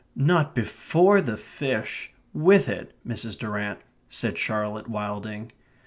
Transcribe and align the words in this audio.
"Not 0.15 0.55
BEFORE 0.55 1.21
the 1.21 1.37
fish 1.37 2.11
with 2.33 2.67
it, 2.67 2.97
Mrs. 3.07 3.37
Durrant," 3.37 3.81
said 4.09 4.35
Charlotte 4.35 4.87
Wilding. 4.89 5.51